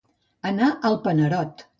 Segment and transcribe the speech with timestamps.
[0.51, 1.63] Anar al panerot.